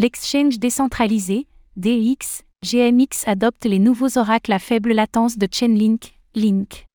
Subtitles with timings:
[0.00, 6.86] L'exchange décentralisé, DX, GMX adopte les nouveaux oracles à faible latence de Chainlink, Link.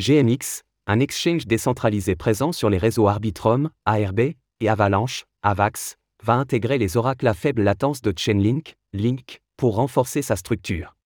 [0.00, 4.18] GMX, un exchange décentralisé présent sur les réseaux Arbitrum, ARB,
[4.58, 5.94] et Avalanche, AVAX,
[6.24, 10.96] va intégrer les oracles à faible latence de Chainlink, Link, pour renforcer sa structure.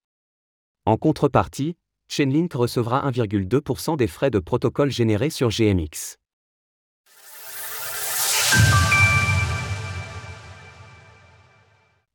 [0.86, 1.76] En contrepartie,
[2.08, 6.16] Chainlink recevra 1,2% des frais de protocole générés sur GMX.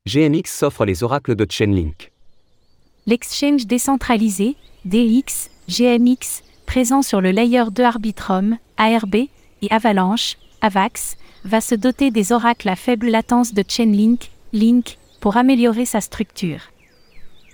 [0.08, 2.12] GMX s'offre les oracles de Chainlink.
[3.06, 4.56] L'exchange décentralisé,
[4.86, 9.16] DX, GMX, présent sur le layer 2 Arbitrum, ARB,
[9.60, 15.36] et Avalanche, AVAX, va se doter des oracles à faible latence de Chainlink, Link, pour
[15.36, 16.60] améliorer sa structure.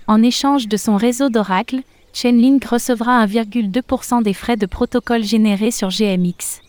[0.07, 1.81] En échange de son réseau d'oracles,
[2.13, 6.61] Chainlink recevra 1,2% des frais de protocole générés sur GMX.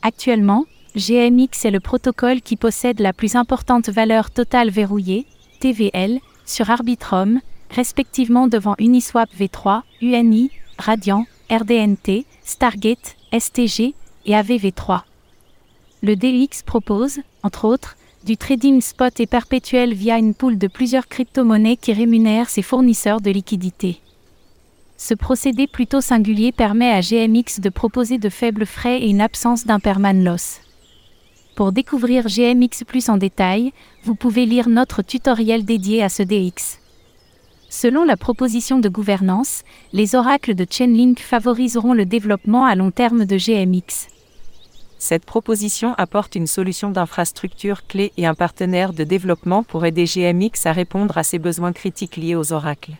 [0.00, 0.64] Actuellement,
[0.96, 5.26] GMX est le protocole qui possède la plus importante valeur totale verrouillée,
[5.58, 7.40] TVL, sur Arbitrum,
[7.70, 13.94] respectivement devant Uniswap V3, UNI, Radiant, RDNT, Stargate, STG
[14.26, 15.02] et AVV3.
[16.02, 21.08] Le DX propose, entre autres, du trading spot et perpétuel via une pool de plusieurs
[21.08, 24.00] crypto-monnaies qui rémunèrent ses fournisseurs de liquidités.
[24.96, 29.66] Ce procédé plutôt singulier permet à GMX de proposer de faibles frais et une absence
[29.66, 30.60] d'imperman loss.
[31.54, 36.80] Pour découvrir GMX plus en détail, vous pouvez lire notre tutoriel dédié à ce DX.
[37.68, 43.24] Selon la proposition de gouvernance, les oracles de Chainlink favoriseront le développement à long terme
[43.24, 44.08] de GMX.
[44.98, 50.66] Cette proposition apporte une solution d'infrastructure clé et un partenaire de développement pour aider GMX
[50.66, 52.92] à répondre à ses besoins critiques liés aux oracles.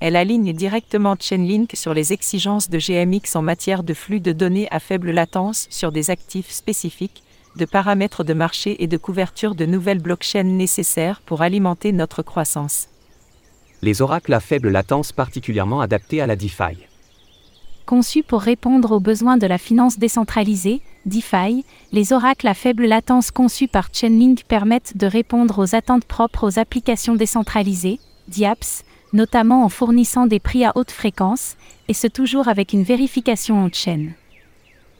[0.00, 4.68] Elle aligne directement Chainlink sur les exigences de GMX en matière de flux de données
[4.70, 7.24] à faible latence sur des actifs spécifiques,
[7.58, 12.88] de paramètres de marché et de couverture de nouvelles blockchains nécessaires pour alimenter notre croissance.
[13.82, 16.86] Les oracles à faible latence particulièrement adaptés à la DeFi.
[17.84, 23.30] Conçus pour répondre aux besoins de la finance décentralisée, DeFi, les oracles à faible latence
[23.30, 29.68] conçus par Chainlink permettent de répondre aux attentes propres aux applications décentralisées, DIAPS, notamment en
[29.68, 31.56] fournissant des prix à haute fréquence,
[31.88, 34.12] et ce toujours avec une vérification en chaîne.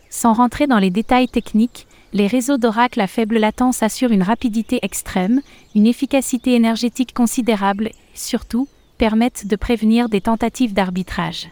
[0.08, 4.78] Sans rentrer dans les détails techniques, les réseaux d'oracles à faible latence assurent une rapidité
[4.82, 5.40] extrême,
[5.74, 11.48] une efficacité énergétique considérable et, surtout, permettent de prévenir des tentatives d'arbitrage.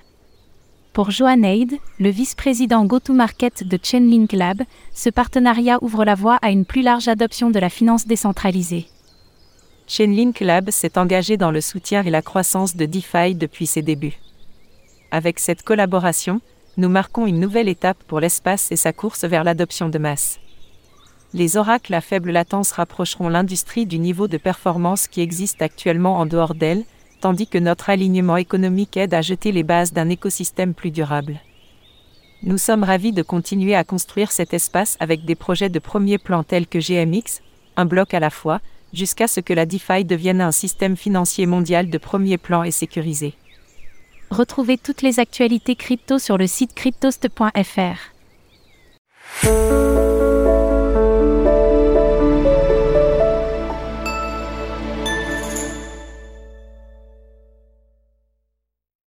[0.92, 4.62] Pour Johan Eid, le vice-président go-to-market de Chainlink Lab,
[4.94, 8.86] ce partenariat ouvre la voie à une plus large adoption de la finance décentralisée.
[9.86, 14.18] Chainlink Lab s'est engagé dans le soutien et la croissance de DeFi depuis ses débuts.
[15.10, 16.40] Avec cette collaboration,
[16.78, 20.40] nous marquons une nouvelle étape pour l'espace et sa course vers l'adoption de masse.
[21.36, 26.24] Les oracles à faible latence rapprocheront l'industrie du niveau de performance qui existe actuellement en
[26.24, 26.84] dehors d'elle,
[27.20, 31.38] tandis que notre alignement économique aide à jeter les bases d'un écosystème plus durable.
[32.42, 36.42] Nous sommes ravis de continuer à construire cet espace avec des projets de premier plan
[36.42, 37.42] tels que GMX,
[37.76, 38.62] un bloc à la fois,
[38.94, 43.34] jusqu'à ce que la DeFi devienne un système financier mondial de premier plan et sécurisé.
[44.30, 48.14] Retrouvez toutes les actualités crypto sur le site cryptost.fr.